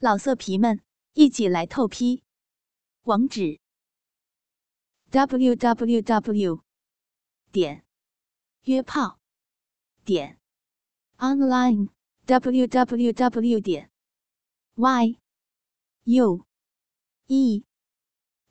[0.00, 0.80] 老色皮们，
[1.14, 2.22] 一起来透批！
[3.02, 3.58] 网址
[5.10, 6.62] ：w w w
[7.50, 7.84] 点
[8.62, 9.18] 约炮
[10.04, 10.38] 点
[11.16, 11.88] online
[12.26, 13.90] w w w 点
[14.76, 15.18] y
[16.04, 16.46] u
[17.26, 17.64] e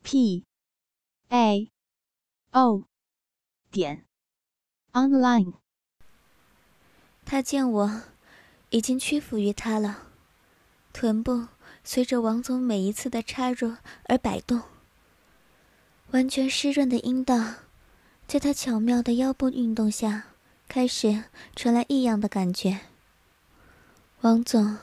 [0.04, 0.45] p
[1.29, 1.71] a
[2.52, 2.84] o
[3.71, 4.05] 点
[4.91, 5.54] online。
[7.23, 8.04] 他见我
[8.70, 10.06] 已经屈服于他了。
[11.00, 11.45] 臀部
[11.84, 14.64] 随着王总每一次的插入而摆动，
[16.10, 17.54] 完全湿润的阴道，
[18.28, 20.24] 在他巧妙的腰部运动下，
[20.68, 22.79] 开始传来异样的感觉。
[24.21, 24.79] 王总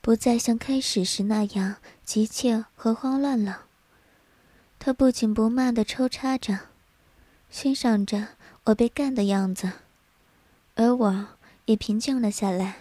[0.00, 3.64] 不再像开始时那样急切和慌乱了，
[4.78, 6.60] 他不紧不慢地抽插着，
[7.50, 8.28] 欣赏着
[8.64, 9.72] 我被干的样子，
[10.76, 11.28] 而我
[11.66, 12.76] 也平静了下来，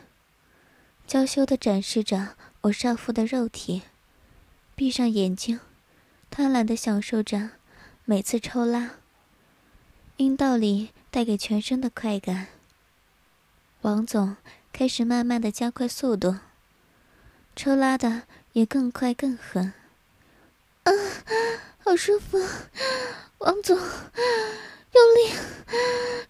[1.06, 2.38] 娇羞地展示着。
[2.63, 3.84] 我少妇的肉体，
[4.76, 5.62] 闭上眼睛，
[6.30, 7.52] 贪婪的享受着
[8.03, 8.95] 每次抽拉，
[10.17, 12.47] 阴道里带给全身的快感。
[13.84, 14.36] 王总
[14.73, 16.36] 开始慢慢的加快速度，
[17.56, 19.72] 抽拉的也更快更狠。
[20.84, 20.91] 啊，
[21.78, 22.38] 好舒服！
[23.38, 25.34] 王总，用力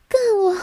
[0.07, 0.55] 干我！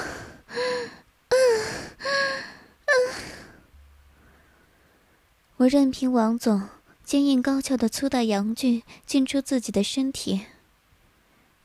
[5.59, 6.69] 我任凭王总
[7.03, 10.43] 坚硬高翘的粗大阳具进出自己的身体。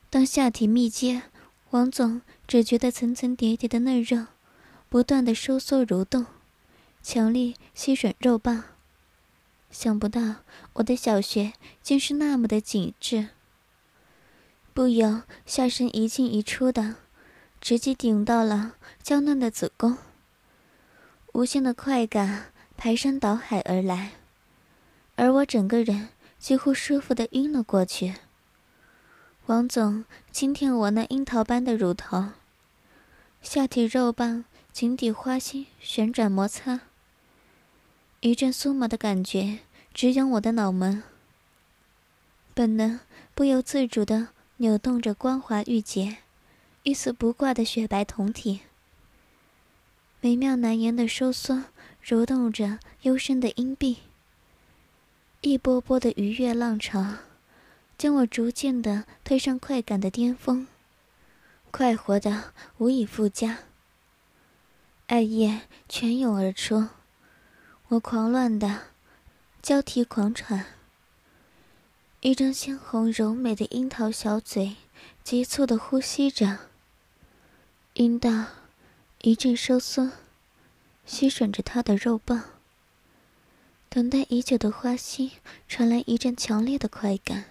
[0.08, 1.24] 当下体密接，
[1.70, 4.28] 王总只觉得层层叠叠的嫩肉
[4.88, 6.24] 不断的收缩蠕动，
[7.02, 8.64] 强力吸吮肉棒。
[9.70, 10.36] 想不到
[10.74, 13.28] 我的小穴竟是那么的紧致，
[14.72, 16.96] 不由下身一进一出的，
[17.60, 19.98] 直接顶到了娇嫩的子宫。
[21.34, 22.51] 无限的快感。
[22.76, 24.12] 排山倒海而来，
[25.16, 28.14] 而我整个人几乎舒服的晕了过去。
[29.46, 32.30] 王总轻舔我那樱桃般的乳头，
[33.40, 36.80] 下体肉棒、井底花心旋转摩擦，
[38.20, 39.60] 一阵酥麻的感觉
[39.92, 41.02] 直涌我的脑门。
[42.54, 43.00] 本能
[43.34, 44.28] 不由自主的
[44.58, 46.18] 扭动着光滑玉洁、
[46.82, 48.60] 一丝不挂的雪白酮体，
[50.20, 51.64] 美妙难言的收缩。
[52.04, 53.98] 蠕动着幽深的阴壁，
[55.40, 57.18] 一波波的愉悦浪潮，
[57.96, 60.66] 将我逐渐的推上快感的巅峰，
[61.70, 63.60] 快活的无以复加。
[65.06, 66.88] 爱液泉涌而出，
[67.88, 68.80] 我狂乱的
[69.62, 70.66] 交替狂喘，
[72.20, 74.74] 一张鲜红柔美的樱桃小嘴
[75.22, 76.58] 急促的呼吸着，
[77.94, 78.46] 阴道
[79.20, 80.10] 一阵收缩。
[81.04, 82.44] 吸吮着他的肉棒，
[83.88, 85.32] 等待已久的花心
[85.68, 87.44] 传来一阵强烈的快感，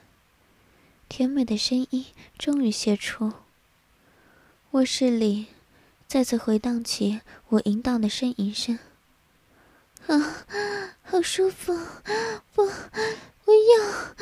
[1.07, 2.05] 甜美的声音
[2.37, 3.33] 终于泄出。
[4.71, 5.47] 卧室里
[6.07, 8.79] 再次回荡起我淫荡的呻吟声。
[10.07, 10.47] 啊，
[11.03, 11.73] 好舒服！
[12.55, 14.15] 我，我要，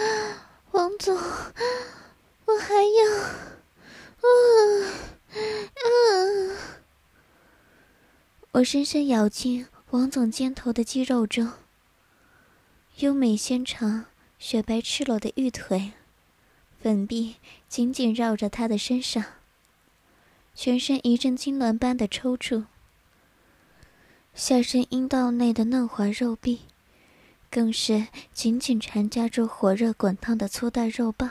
[0.72, 3.12] 王总，我还要，
[4.18, 4.28] 啊，
[5.76, 6.79] 啊！
[8.54, 11.52] 我深深咬进王总肩头的肌肉中，
[12.98, 14.06] 优美纤长、
[14.40, 15.92] 雪白赤裸的玉腿，
[16.82, 17.36] 粉臂
[17.68, 19.24] 紧紧绕着他的身上，
[20.56, 22.66] 全身一阵痉挛般的抽搐。
[24.34, 26.62] 下身阴道内的嫩滑肉壁，
[27.52, 31.30] 更是紧紧缠夹住火热滚烫的粗大肉棒，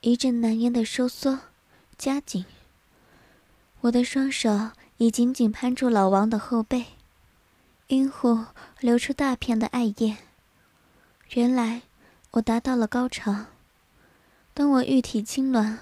[0.00, 1.40] 一阵难言的收缩、
[1.98, 2.46] 夹紧。
[3.82, 4.70] 我的双手。
[4.98, 6.86] 已紧紧攀住老王的后背，
[7.88, 8.46] 阴户
[8.80, 10.16] 流出大片的艾叶。
[11.34, 11.82] 原来
[12.30, 13.44] 我达到了高潮。
[14.54, 15.76] 当我玉体痉挛，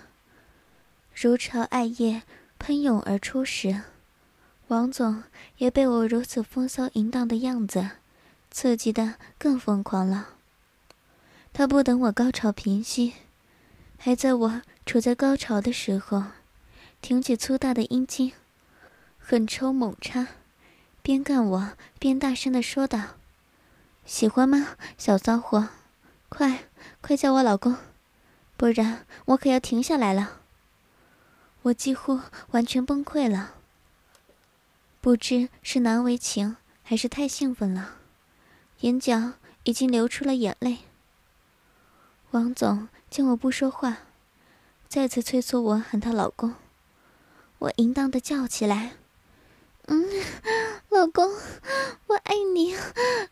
[1.14, 2.22] 如潮艾叶
[2.58, 3.82] 喷涌而出时，
[4.66, 5.22] 王总
[5.58, 7.90] 也被我如此风骚淫荡的样子
[8.50, 10.30] 刺激的更疯狂了。
[11.52, 13.12] 他不等我高潮平息，
[13.96, 16.24] 还在我处在高潮的时候，
[17.00, 18.32] 挺起粗大的阴茎。
[19.26, 20.26] 狠抽猛插，
[21.00, 23.14] 边干我边大声的说道
[24.04, 25.70] ：“喜欢吗，小骚货？
[26.28, 26.64] 快
[27.00, 27.74] 快叫我老公，
[28.58, 30.42] 不然我可要停下来了。”
[31.64, 33.54] 我几乎完全崩溃了，
[35.00, 37.94] 不知是难为情还是太兴奋了，
[38.80, 39.32] 眼角
[39.62, 40.80] 已经流出了眼泪。
[42.32, 44.00] 王总见我不说话，
[44.86, 46.56] 再次催促我喊他老公，
[47.60, 48.96] 我淫荡的叫起来。
[49.86, 50.08] 嗯，
[50.88, 51.30] 老公，
[52.06, 52.74] 我爱你，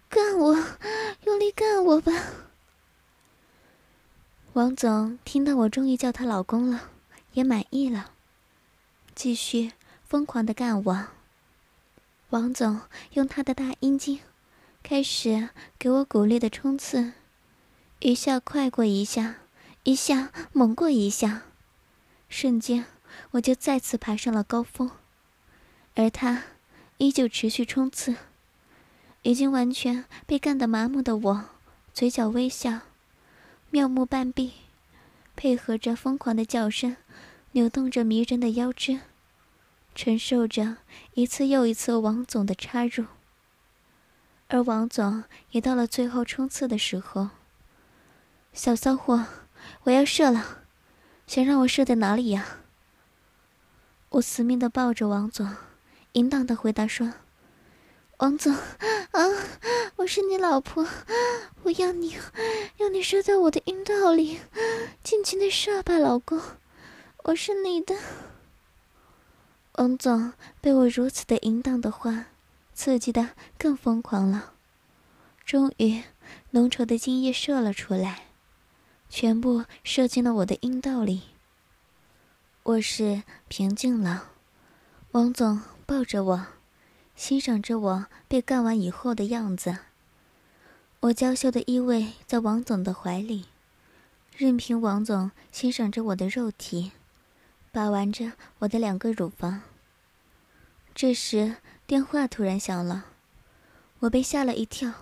[0.08, 0.54] 干我，
[1.24, 2.12] 用力干我吧。
[4.52, 6.90] 王总听到我终于叫他老公了，
[7.32, 8.10] 也满意了，
[9.14, 9.72] 继续
[10.04, 11.06] 疯狂的干我。
[12.30, 12.80] 王总
[13.12, 14.20] 用他的大阴茎
[14.82, 17.12] 开始给我鼓励的冲刺，
[18.00, 19.36] 一下快过一下，
[19.84, 21.44] 一下猛过一下，
[22.28, 22.84] 瞬间
[23.32, 24.90] 我就再次爬上了高峰，
[25.94, 26.44] 而他
[26.98, 28.16] 依旧持续冲刺。
[29.22, 31.44] 已经完全被干得麻木的我，
[31.94, 32.80] 嘴角微笑。
[33.70, 34.52] 妙目半闭，
[35.36, 36.96] 配合着疯狂的叫声，
[37.52, 39.00] 扭动着迷人的腰肢，
[39.94, 40.78] 承受着
[41.14, 43.06] 一次又一次王总的插入。
[44.48, 47.30] 而王总也到了最后冲刺的时候。
[48.52, 49.26] 小骚货，
[49.84, 50.64] 我要射了，
[51.26, 52.58] 想让我射在哪里呀？
[54.10, 55.56] 我死命的抱着王总，
[56.12, 57.12] 淫荡的回答说。
[58.18, 59.20] 王总，啊，
[59.96, 60.86] 我是你老婆，
[61.64, 62.16] 我要你，
[62.76, 64.38] 要你射在我的阴道里，
[65.02, 66.40] 尽情的射吧，老公，
[67.24, 67.96] 我是你的。
[69.72, 72.26] 王总被我如此的淫荡的话，
[72.72, 74.52] 刺激的更疯狂了，
[75.44, 76.02] 终于
[76.50, 78.26] 浓稠的精液射了出来，
[79.08, 81.22] 全部射进了我的阴道里。
[82.64, 84.28] 卧室平静了，
[85.10, 86.46] 王总抱着我。
[87.14, 89.78] 欣赏着我被干完以后的样子，
[91.00, 93.46] 我娇羞的依偎在王总的怀里，
[94.34, 96.92] 任凭王总欣赏着我的肉体，
[97.70, 99.60] 把玩着我的两个乳房。
[100.94, 101.56] 这时
[101.86, 103.04] 电话突然响了，
[104.00, 104.92] 我被吓了一跳，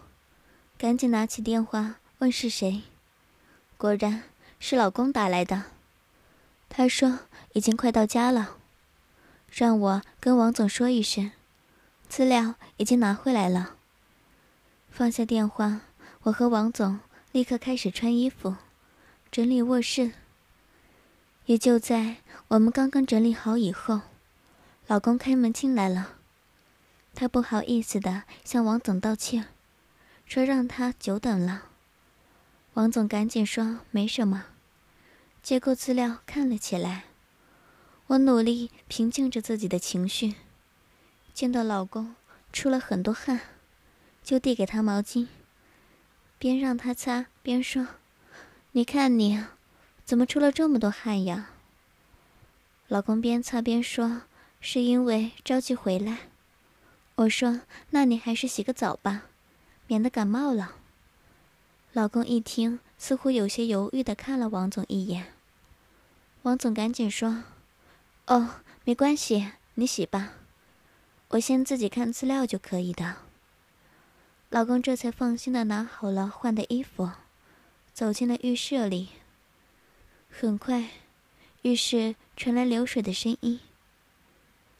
[0.76, 2.82] 赶紧拿起电话问是谁，
[3.76, 4.24] 果然
[4.58, 5.66] 是老公打来的。
[6.68, 7.20] 他说
[7.52, 8.56] 已经快到家了，
[9.50, 11.32] 让我跟王总说一声。
[12.08, 13.76] 资料已经拿回来了。
[14.90, 15.82] 放下电话，
[16.22, 17.00] 我和王总
[17.32, 18.56] 立刻开始穿衣服、
[19.30, 20.12] 整理卧室。
[21.46, 22.16] 也就在
[22.48, 24.02] 我们刚刚整理好以后，
[24.86, 26.16] 老公开门进来了。
[27.14, 29.46] 他不好意思的向王总道歉，
[30.26, 31.64] 说让他久等了。
[32.74, 34.46] 王总赶紧说没什么，
[35.42, 37.09] 接过资料看了起来。
[38.10, 40.34] 我努力平静着自己的情绪。
[41.32, 42.16] 见到老公
[42.52, 43.40] 出了很多汗，
[44.24, 45.28] 就递给他毛巾，
[46.36, 47.86] 边让他擦边说
[48.72, 49.40] ：“你看你，
[50.04, 51.50] 怎么出了这么多汗呀？”
[52.88, 54.22] 老公边擦边说
[54.60, 56.30] ：“是因为着急回来。”
[57.14, 57.60] 我说
[57.90, 59.26] ：“那你还是洗个澡吧，
[59.86, 60.74] 免得感冒了。”
[61.94, 65.26] 老公一听，似乎有些犹豫的看了王总一眼。
[66.42, 67.44] 王总赶紧说
[68.30, 70.34] ：“哦，没关系，你洗吧。”
[71.30, 73.16] 我先自己看资料就可以的。
[74.50, 77.10] 老公这才放心的拿好了换的衣服，
[77.92, 79.08] 走进了浴室里。
[80.30, 80.90] 很快，
[81.62, 83.58] 浴室传来流水的声音。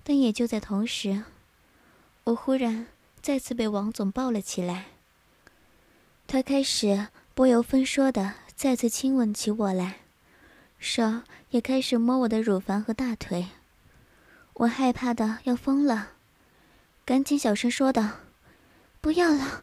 [0.04, 1.24] 但也就在同时，
[2.22, 2.86] 我忽然
[3.20, 4.86] 再次被王总抱了起来。
[6.28, 10.02] 他开始不由分说的再次亲吻起我来，
[10.80, 13.48] 手也开始摸我的乳房和大腿。
[14.54, 16.12] 我害怕的要疯了。
[17.04, 18.18] 赶紧小声说道
[19.00, 19.62] ：“不要了，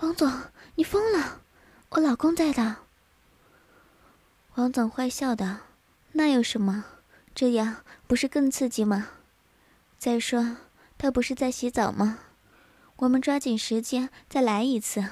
[0.00, 0.32] 王总，
[0.76, 1.42] 你疯了！
[1.90, 2.76] 我老公在的。”
[4.56, 5.58] 王总坏笑道
[6.12, 6.86] ：“那有什么？
[7.34, 9.10] 这样不是更刺激吗？
[9.98, 10.56] 再说
[10.96, 12.20] 他不是在洗澡吗？
[12.96, 15.04] 我们抓紧时间再来一次。”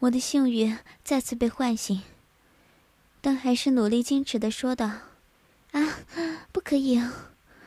[0.00, 2.02] 我的性欲再次被唤醒，
[3.20, 4.86] 但还是努力矜持的说道
[5.72, 5.98] ：“啊，
[6.52, 7.02] 不可以，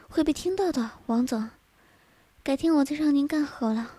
[0.09, 1.49] 会被听到的，王总。”
[2.43, 3.91] 改天我再让您干好了。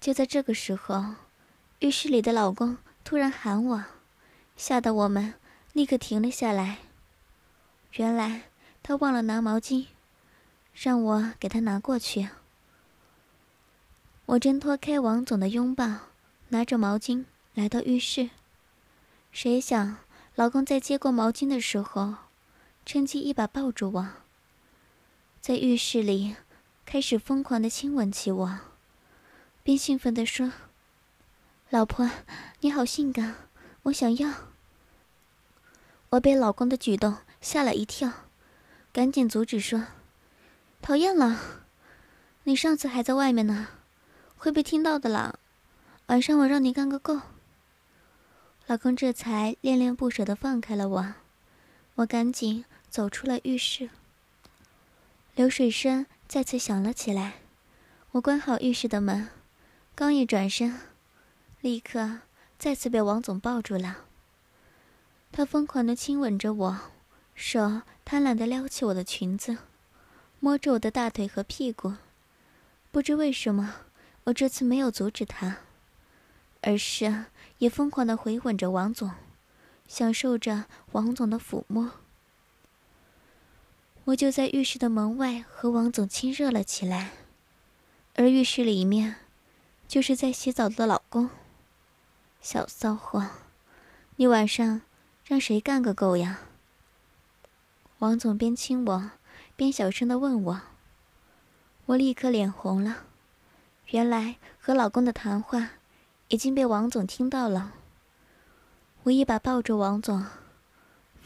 [0.00, 1.14] 就在这个时候，
[1.78, 3.84] 浴室里的老公突然喊我，
[4.56, 5.34] 吓得我们
[5.72, 6.78] 立刻停了下来。
[7.92, 8.42] 原来
[8.82, 9.86] 他忘了拿毛巾，
[10.74, 12.28] 让我给他拿过去。
[14.26, 15.86] 我挣脱开王总的拥抱，
[16.48, 18.28] 拿着毛巾来到浴室。
[19.32, 19.98] 谁想，
[20.34, 22.14] 老公在接过毛巾的时候，
[22.84, 24.08] 趁机一把抱住我，
[25.40, 26.36] 在浴室里。
[26.90, 28.60] 开始疯狂的亲吻起我，
[29.62, 30.52] 并兴奋地说
[31.68, 32.10] ：“老婆，
[32.60, 33.34] 你好性感，
[33.82, 34.32] 我想要。”
[36.08, 38.10] 我被老公的举动吓了一跳，
[38.90, 39.88] 赶紧阻止说
[40.80, 41.38] ：“讨厌了，
[42.44, 43.68] 你上次还在外面呢，
[44.38, 45.38] 会被听到的啦。
[46.06, 47.20] 晚上我让你干个够。”
[48.68, 51.14] 老公这才恋恋不舍地放开了我，
[51.94, 53.90] 我赶紧走出了浴室。
[55.34, 56.06] 流水声。
[56.28, 57.38] 再次响了起来，
[58.10, 59.30] 我关好浴室的门，
[59.94, 60.78] 刚一转身，
[61.62, 62.18] 立刻
[62.58, 64.04] 再次被王总抱住了。
[65.32, 66.80] 他疯狂的亲吻着我，
[67.34, 69.56] 手贪婪的撩起我的裙子，
[70.38, 71.94] 摸着我的大腿和屁股。
[72.90, 73.76] 不知为什么，
[74.24, 75.60] 我这次没有阻止他，
[76.60, 77.24] 而是
[77.58, 79.10] 也疯狂的回吻着王总，
[79.86, 81.92] 享受着王总的抚摸。
[84.04, 87.10] 我就在浴室的门外和王总亲热了起来，
[88.14, 89.16] 而浴室里面，
[89.86, 91.28] 就是在洗澡的老公。
[92.40, 93.28] 小骚货，
[94.16, 94.80] 你晚上
[95.24, 96.38] 让谁干个够呀？
[97.98, 99.10] 王总边亲我，
[99.56, 100.60] 边小声的问我。
[101.86, 103.04] 我立刻脸红了，
[103.88, 105.70] 原来和老公的谈话
[106.28, 107.74] 已经被王总听到了。
[109.04, 110.26] 我一把抱住王总，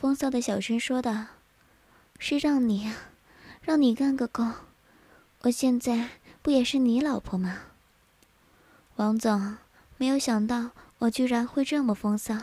[0.00, 1.26] 风骚的小声说道
[2.18, 2.92] ：“是让你，
[3.60, 4.44] 让你干个够。
[5.42, 6.08] 我现在
[6.40, 7.60] 不也是你老婆吗？”
[8.96, 9.56] 王总
[9.96, 12.36] 没有想到我居然会这么风骚，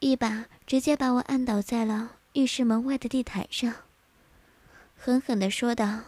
[0.00, 3.74] 一把直接把我按倒在了浴室门外的地毯上，
[4.96, 6.00] 狠狠的说道。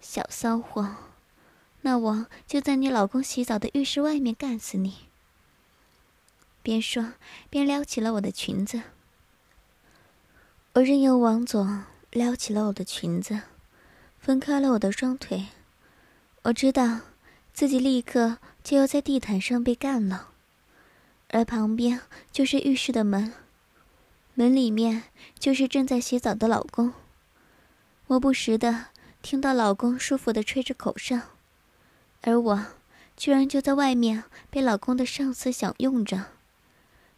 [0.00, 0.96] 小骚货，
[1.86, 4.94] 那我就在你老公洗澡的浴室外面干死你！
[6.62, 7.12] 边说
[7.50, 8.80] 边撩起了我的裙子。
[10.72, 13.42] 我任由王总撩起了我的裙子，
[14.18, 15.48] 分开了我的双腿。
[16.44, 17.00] 我知道
[17.52, 20.30] 自己立刻就要在地毯上被干了，
[21.28, 22.00] 而旁边
[22.32, 23.34] 就是浴室的门，
[24.32, 25.02] 门里面
[25.38, 26.94] 就是正在洗澡的老公。
[28.06, 28.86] 我不时的。
[29.20, 31.18] 听到老公舒服的吹着口哨，
[32.26, 32.66] 而我
[33.16, 36.24] 居然就在外面被老公的上司享用着。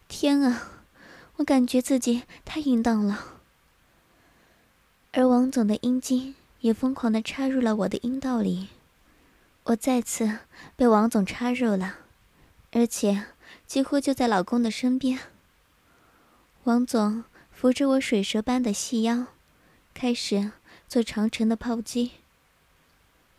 [0.09, 0.85] 天啊，
[1.37, 3.39] 我感觉自己太淫荡了。
[5.13, 8.69] 而王总的阴茎也疯狂的插入了我的阴道里，
[9.65, 10.41] 我再次
[10.75, 11.99] 被王总插入了，
[12.73, 13.27] 而且
[13.67, 15.21] 几乎就在老公的身边。
[16.65, 19.27] 王总扶着我水蛇般的细腰，
[19.95, 20.53] 开始。
[20.89, 22.13] 做长城的炮击，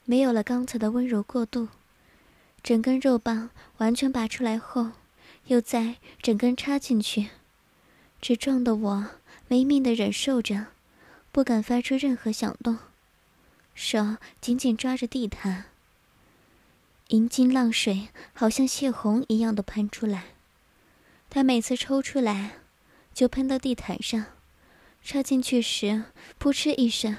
[0.09, 1.67] 没有了刚才的温柔过度，
[2.63, 3.49] 整根肉棒
[3.79, 4.91] 完全拔出来后，
[5.47, 7.27] 又再整根插进去，
[8.21, 9.07] 直撞得我
[9.49, 10.67] 没命的忍受着，
[11.33, 12.77] 不敢发出任何响动，
[13.75, 15.65] 手紧紧抓着地毯，
[17.09, 20.27] 银金浪水好像泄洪一样的喷出来，
[21.29, 22.59] 他每次抽出来，
[23.13, 24.27] 就喷到地毯上，
[25.03, 26.05] 插进去时，
[26.37, 27.17] 扑哧一声。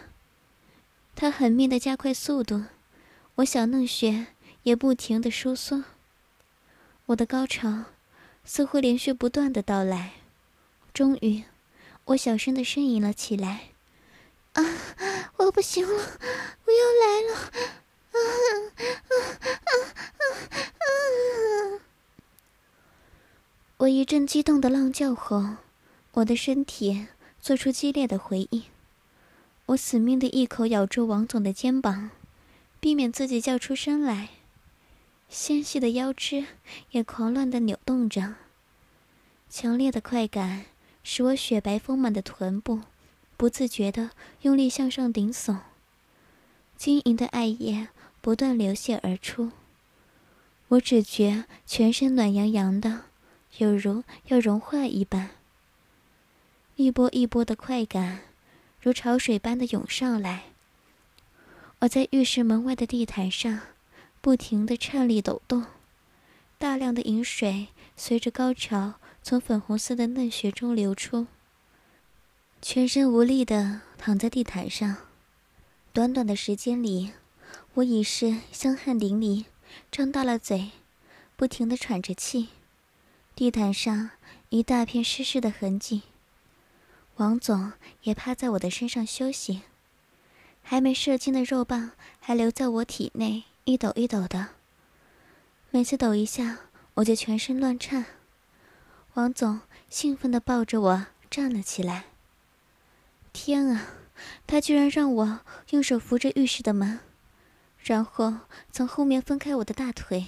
[1.15, 2.63] 他狠命的加快速度，
[3.39, 4.27] 我小嫩穴
[4.65, 5.85] 也不停的收缩。
[7.07, 7.85] 我的高潮
[8.45, 10.15] 似乎连续不断的到来，
[10.93, 11.45] 终于，
[12.07, 13.69] 我小声的呻吟了起来
[14.55, 14.65] ：“啊，
[15.37, 16.19] 我不行了，
[16.65, 17.35] 我要来了！”
[18.11, 18.51] 啊啊
[19.07, 19.15] 啊
[19.69, 19.73] 啊
[20.83, 21.81] 啊！
[23.77, 25.59] 我一阵激动的浪叫后，
[26.15, 27.07] 我的身体
[27.41, 28.65] 做出激烈的回应。
[29.67, 32.11] 我死命的一口咬住王总的肩膀，
[32.81, 34.31] 避免自己叫出声来。
[35.29, 36.47] 纤细的腰肢
[36.93, 38.37] 也狂乱的扭动着。
[39.51, 40.67] 强烈的快感
[41.03, 42.81] 使我雪白丰满的臀部
[43.37, 44.11] 不自觉的
[44.43, 45.59] 用力向上顶耸，
[46.77, 47.89] 晶莹的爱液
[48.21, 49.53] 不断流泻而出。
[50.69, 53.05] 我只觉全身暖洋洋的，
[53.57, 55.31] 有如要融化一般。
[56.77, 58.21] 一波一波的快感。
[58.81, 60.48] 如潮水般的涌上来，
[61.81, 63.61] 我在浴室门外的地毯上
[64.21, 65.65] 不停的颤栗抖动，
[66.59, 71.29] 大量的饮水随着高潮从粉红色的嫩穴中流出。
[72.61, 74.97] 全身无力的躺在地毯上，
[75.93, 77.13] 短短的时间里，
[77.75, 79.45] 我已是香汗淋漓，
[79.93, 80.73] 张大了嘴，
[81.37, 82.49] 不停的喘着气，
[83.37, 84.11] 地毯上
[84.49, 86.03] 一大片湿湿的痕迹。
[87.19, 89.63] 王总也趴在我的身上休息，
[90.71, 94.49] 还没射精的肉棒还留在我体内，一抖一抖的。
[95.71, 96.59] 每次抖一下，
[96.97, 98.05] 我就全身乱颤。
[99.15, 102.05] 王总兴奋地抱着我站了起来。
[103.33, 103.87] 天啊，
[104.47, 107.01] 他居然让我用手扶着浴室的门，
[107.79, 110.27] 然后从后面分开我的大腿，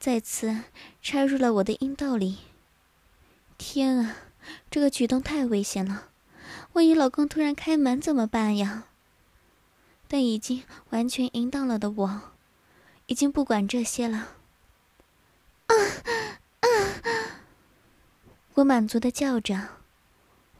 [0.00, 0.62] 再次
[1.02, 2.38] 插入了我的阴道里。
[3.58, 4.16] 天啊！
[4.70, 6.08] 这个举动太危险了，
[6.72, 8.84] 万一老公突然开门怎么办呀？
[10.08, 12.20] 但已经完全淫荡了的我，
[13.06, 14.36] 已经不管这些了。
[15.66, 15.74] 啊
[16.60, 16.68] 啊！
[18.54, 19.68] 我满足的叫着，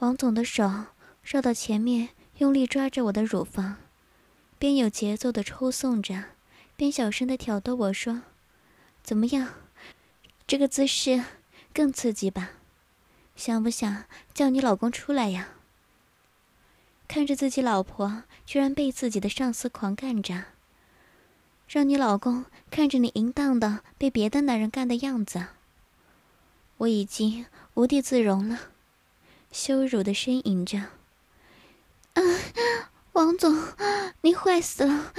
[0.01, 0.71] 王总的手
[1.23, 3.77] 绕到前面，用力抓着我的乳房，
[4.59, 6.25] 边有节奏的抽送着，
[6.77, 8.23] 边小声的挑逗我说
[9.03, 9.55] ：“怎么样？
[10.47, 11.25] 这个姿势
[11.73, 12.51] 更刺激吧？
[13.35, 15.55] 想不想叫你老公出来呀？
[17.09, 20.45] 看着自己老婆居然被自己的上司狂干着，
[21.67, 25.47] 让你老公看着你淫荡的被别的男人干的样子，
[26.77, 28.59] 我已经无地自容了，
[29.51, 30.79] 羞辱的呻吟着
[32.15, 32.23] ：“啊，
[33.13, 33.57] 王总，
[34.21, 35.13] 你坏死了！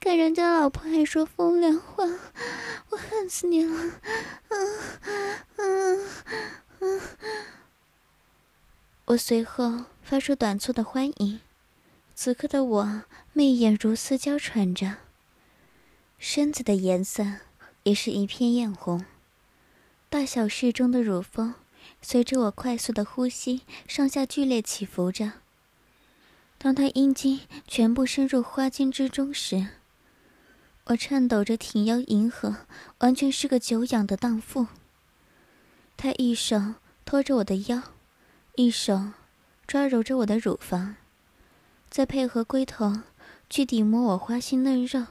[0.00, 2.04] 看人家老婆还说风凉话，
[2.90, 3.92] 我恨死你了！”
[4.50, 4.78] 嗯
[5.56, 6.06] 嗯
[6.80, 7.00] 嗯，
[9.06, 11.38] 我随后发出短促的欢迎。
[12.16, 14.96] 此刻的我媚眼如丝娇喘着，
[16.18, 17.24] 身子的颜色
[17.84, 19.04] 也是一片艳红，
[20.08, 21.54] 大小适中的乳峰
[22.02, 25.34] 随着我快速的呼吸上下剧烈起伏着。
[26.58, 29.68] 当他阴茎全部深入花茎之中时，
[30.86, 32.56] 我颤抖着挺腰迎合，
[32.98, 34.66] 完全是个久仰的荡妇。
[35.96, 37.82] 他一手托着我的腰，
[38.56, 39.12] 一手
[39.66, 40.96] 抓揉着我的乳房。
[41.88, 43.02] 再配合龟头
[43.48, 45.06] 去抵摩我花心嫩肉，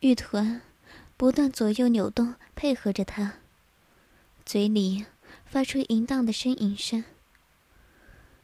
[0.00, 0.62] 玉臀
[1.16, 3.34] 不断左右扭动，配合着他，
[4.44, 5.04] 嘴里
[5.44, 7.04] 发出淫荡的呻吟声。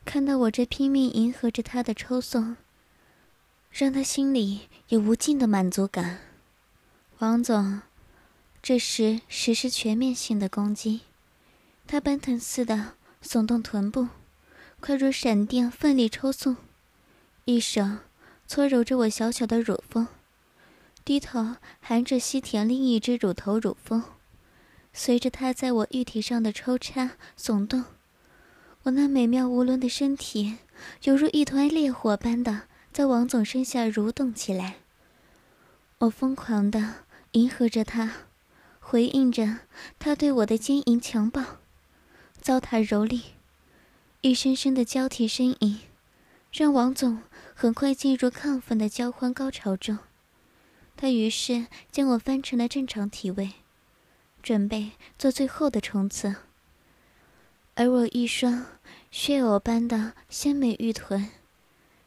[0.04, 2.56] 看到我这拼命迎合着他的抽送，
[3.72, 6.20] 让他心里有无尽的满足感。
[7.18, 7.82] 王总
[8.62, 11.00] 这时实施全面性的攻击，
[11.86, 14.08] 他奔腾似的耸动臀部，
[14.80, 16.56] 快如闪电，奋力抽送。
[17.44, 17.82] 一手
[18.46, 20.06] 搓揉着我小小的乳峰，
[21.04, 24.02] 低头含着吸舔另一只乳头乳峰，
[24.92, 27.84] 随着他在我玉体上的抽插耸动，
[28.82, 30.58] 我那美妙无伦的身体
[31.04, 34.76] 犹如一团烈火般的在王总身下蠕动起来。
[35.98, 36.94] 我疯狂的
[37.32, 38.12] 迎合着他，
[38.78, 39.58] 回应着
[39.98, 41.42] 他对我的奸淫强暴、
[42.40, 43.22] 糟蹋蹂躏，
[44.20, 45.80] 一声声的交替呻吟，
[46.52, 47.22] 让王总。
[47.60, 49.98] 很快进入亢奋的交欢高潮中，
[50.96, 53.54] 他于是将我翻成了正常体位，
[54.40, 56.36] 准备做最后的冲刺。
[57.74, 58.64] 而我一双
[59.10, 61.30] 血藕般的鲜美玉臀，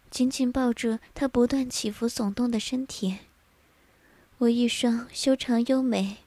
[0.10, 3.18] 紧紧抱住他不断起伏耸动的身体。
[4.38, 6.20] 我一双修长优美、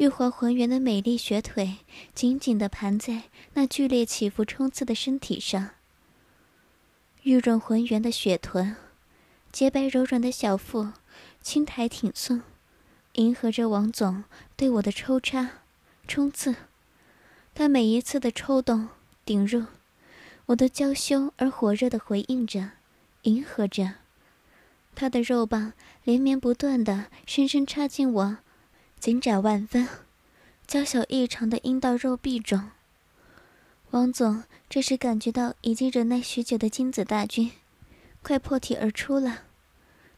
[0.00, 1.76] 玉滑浑圆的美丽雪腿，
[2.14, 5.72] 紧紧地盘在那剧烈起伏冲刺的身体上。
[7.24, 8.76] 玉润浑圆的雪臀，
[9.52, 10.92] 洁白柔软的小腹，
[11.42, 12.40] 轻抬挺送，
[13.12, 14.24] 迎合着王总
[14.56, 15.50] 对我的抽插、
[16.08, 16.54] 冲刺。
[17.54, 18.88] 他每一次的抽动、
[19.26, 19.66] 顶入，
[20.46, 22.70] 我都娇羞而火热的回应着，
[23.24, 23.96] 迎合着。
[24.94, 28.38] 他的肉棒连绵不断的深深插进我
[29.00, 29.88] 紧窄万分、
[30.66, 32.70] 娇小异常的阴道肉壁中。
[33.92, 37.50] 王总这时感觉到已经忍耐许久的精子大军
[38.22, 39.44] 快破体而出了，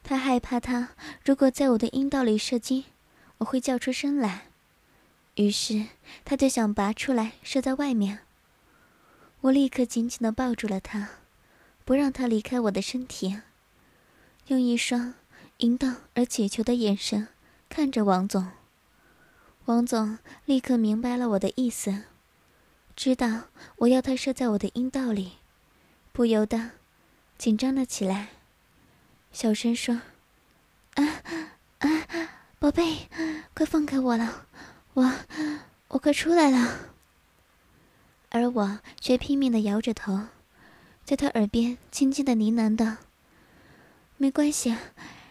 [0.03, 0.91] 他害怕他
[1.25, 2.85] 如果在我的阴道里射精，
[3.39, 4.49] 我会叫出声来，
[5.37, 5.87] 于是
[6.25, 8.19] 他就想拔出来射在外面。
[9.43, 11.09] 我立刻紧紧地抱住了他，
[11.85, 13.41] 不让他离开我的身体，
[14.49, 15.15] 用一双
[15.59, 17.29] 淫荡而乞求的眼神
[17.69, 18.51] 看着王总。
[19.67, 22.05] 王总立刻明白了我的意思。
[22.95, 23.45] 知道
[23.77, 25.33] 我要他射在我的阴道里，
[26.13, 26.73] 不由得
[27.39, 28.29] 紧张了起来，
[29.33, 30.03] 小声说
[30.95, 31.23] ：“啊
[31.79, 31.89] 啊，
[32.59, 33.09] 宝贝，
[33.55, 34.47] 快放开我了，
[34.95, 35.13] 我
[35.89, 36.91] 我快出来了。”
[38.31, 40.29] 而我却拼命的摇着头，
[41.05, 42.97] 在他耳边轻轻的呢喃道
[44.19, 44.77] ：“没关系，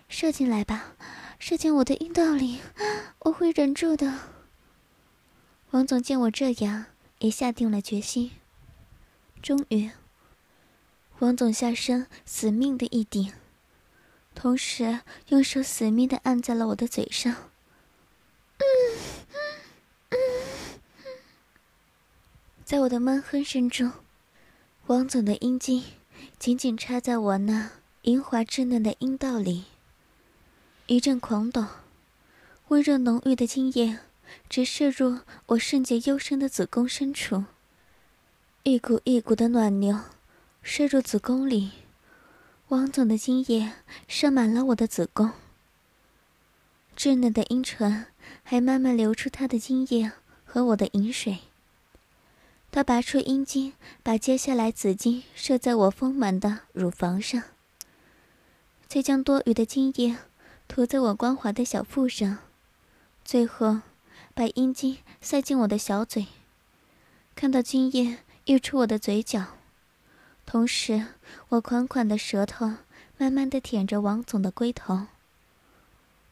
[0.10, 0.94] 射进来吧，
[1.42, 2.62] 射进我的阴道里，
[3.20, 4.20] 我会忍住的。”
[5.72, 6.86] 王总见我这样。
[7.22, 8.32] 也下定了决心。
[9.44, 9.92] 终于，
[11.20, 13.32] 王总下身死命的一顶，
[14.34, 17.36] 同时用手死命的按在了我的嘴上。
[18.58, 18.66] 嗯
[20.10, 20.18] 嗯
[22.66, 23.92] 在我的闷哼声中，
[24.88, 25.84] 王总的阴茎
[26.40, 27.70] 紧紧插在我那
[28.02, 29.66] 莹滑稚嫩的阴道里，
[30.88, 31.66] 一阵狂抖，
[32.68, 34.00] 温热浓郁的精液。
[34.48, 37.44] 直射入我圣洁幽深的子宫深处，
[38.64, 40.00] 一股一股的暖流
[40.62, 41.72] 射入子宫里，
[42.70, 43.74] 王总的精液
[44.08, 45.32] 射满了我的子宫，
[46.96, 48.06] 稚嫩的阴唇
[48.42, 50.12] 还慢慢流出他的精液
[50.46, 51.40] 和我的饮水。
[52.72, 57.44] 他拔出阴茎，把接下来子精射在我丰满的乳房上，
[58.88, 60.16] 再将多余的精液
[60.74, 62.38] 涂在我光滑的小腹上，
[63.26, 63.82] 最后。
[64.34, 66.28] 把阴茎塞进我的小嘴，
[67.36, 69.58] 看到精液溢出我的嘴角，
[70.46, 71.08] 同时
[71.50, 72.76] 我款款的舌头
[73.18, 75.08] 慢慢的舔着王总的龟头。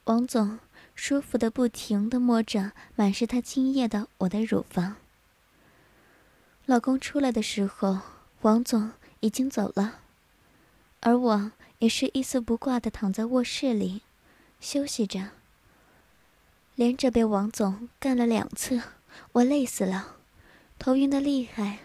[0.05, 0.59] 王总
[0.95, 4.95] 舒服的不停的摸着满是他精液的我的乳房。
[6.65, 7.99] 老公出来的时候，
[8.43, 9.99] 王总已经走了，
[11.01, 14.03] 而我也是一丝不挂的躺在卧室里，
[14.59, 15.29] 休息着。
[16.75, 18.81] 连着被王总干了两次，
[19.33, 20.15] 我累死了，
[20.77, 21.79] 头晕的厉害，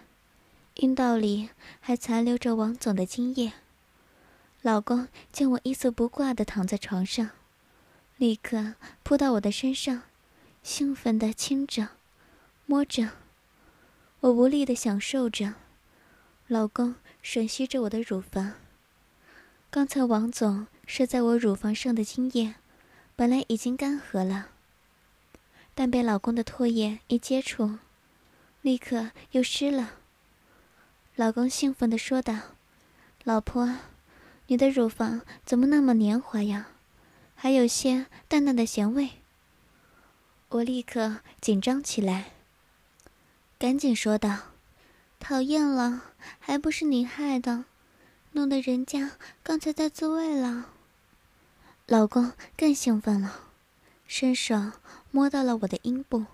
[0.75, 3.55] 阴道里还残留着王总的精液。
[4.63, 7.31] 老公见我一丝不挂的躺在床上，
[8.17, 10.03] 立刻扑到我的身上，
[10.63, 11.89] 兴奋的亲着、
[12.65, 13.11] 摸着，
[14.21, 15.55] 我无力的享受着，
[16.47, 18.55] 老公吮吸着我的乳房。
[19.71, 22.55] 刚才王总射在我乳房上的精液，
[23.17, 24.49] 本来已经干涸了。
[25.75, 27.79] 但被老公的唾液一接触，
[28.63, 29.95] 立刻又湿了。
[31.17, 32.35] 老公兴奋地说道
[33.25, 33.79] ：“老婆，
[34.47, 36.69] 你的乳房怎么那么黏滑呀？
[37.35, 39.11] 还有些淡淡的咸味。”
[40.51, 42.33] 我立刻紧张起来，
[43.59, 44.39] 赶紧说道
[45.19, 47.65] ：“讨厌了，还不是你害的，
[48.33, 50.71] 弄得人家刚才在自慰了。”
[51.87, 53.41] 老公更兴奋了。
[54.07, 54.73] 伸手
[55.11, 56.27] 摸到了我的阴部，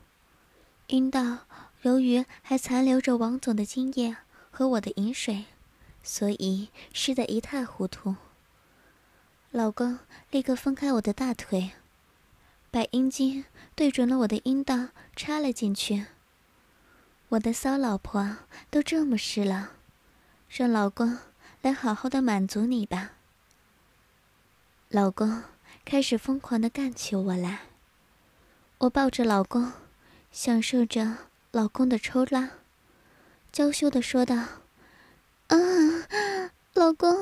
[0.88, 1.46] 阴道
[1.82, 4.16] 由于还残留着王总的精液
[4.50, 5.46] 和我的饮水，
[6.02, 8.16] 所以湿得一塌糊涂。
[9.50, 9.98] 老公
[10.30, 11.72] 立刻分开我的大腿，
[12.70, 16.06] 把阴茎对准了我的阴道插了进去。
[17.30, 18.38] 我的骚老婆
[18.70, 19.70] 都这么湿了，
[20.48, 21.18] 让老公
[21.62, 23.12] 来好好的满足你吧。
[24.90, 25.42] 老公。
[25.82, 27.62] 开始疯狂的干起我来，
[28.78, 29.72] 我抱着老公，
[30.30, 31.16] 享受着
[31.50, 32.50] 老公的抽拉，
[33.50, 34.36] 娇羞的说道
[35.48, 35.56] ：“啊，
[36.74, 37.16] 老公，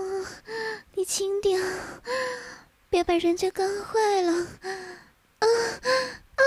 [0.94, 1.62] 你轻点，
[2.90, 4.32] 别把人家干坏了。”
[5.40, 5.90] 啊啊
[6.36, 6.42] 啊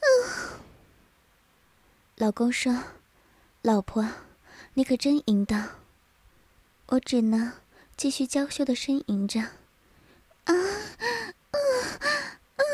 [0.00, 0.60] 啊！
[2.16, 2.84] 老公说
[3.62, 4.06] ：“老婆，
[4.74, 5.70] 你可真淫荡。”
[6.88, 7.52] 我只能
[8.00, 9.40] 继续娇羞的呻吟着。
[9.40, 10.54] 啊啊
[11.50, 12.64] 啊！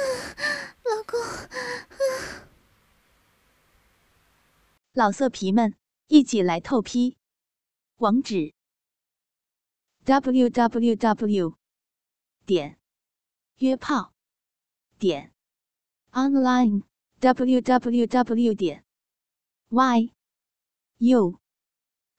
[0.84, 2.46] 老公，啊
[4.92, 5.74] 老色皮们
[6.06, 7.16] 一起来透批，
[7.96, 8.54] 网址
[10.04, 11.56] ：w w w
[12.46, 12.78] 点
[13.56, 14.14] 约炮
[14.96, 15.34] 点
[16.12, 16.84] online
[17.18, 18.84] w w w 点
[19.70, 20.12] y
[20.98, 21.40] u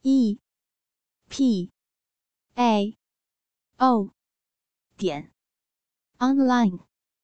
[0.02, 0.40] e
[1.30, 1.72] p
[2.56, 2.97] a
[3.80, 4.10] o
[4.98, 5.32] 点。
[6.20, 6.87] online